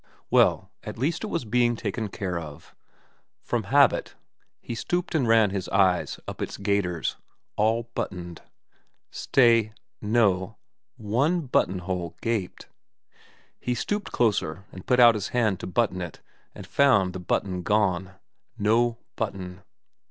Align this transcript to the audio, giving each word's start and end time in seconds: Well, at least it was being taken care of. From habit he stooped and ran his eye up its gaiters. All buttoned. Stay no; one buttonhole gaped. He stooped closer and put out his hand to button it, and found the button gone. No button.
Well, 0.31 0.71
at 0.81 0.97
least 0.97 1.23
it 1.23 1.27
was 1.27 1.45
being 1.45 1.75
taken 1.75 2.07
care 2.07 2.39
of. 2.39 2.73
From 3.43 3.65
habit 3.65 4.15
he 4.59 4.73
stooped 4.73 5.13
and 5.13 5.27
ran 5.27 5.51
his 5.51 5.69
eye 5.69 6.03
up 6.27 6.41
its 6.41 6.57
gaiters. 6.57 7.17
All 7.55 7.83
buttoned. 7.93 8.41
Stay 9.11 9.73
no; 10.01 10.57
one 10.97 11.41
buttonhole 11.41 12.15
gaped. 12.19 12.67
He 13.59 13.75
stooped 13.75 14.11
closer 14.11 14.65
and 14.71 14.87
put 14.87 14.99
out 14.99 15.13
his 15.13 15.27
hand 15.37 15.59
to 15.59 15.67
button 15.67 16.01
it, 16.01 16.19
and 16.55 16.65
found 16.65 17.13
the 17.13 17.19
button 17.19 17.61
gone. 17.61 18.13
No 18.57 18.97
button. 19.15 19.61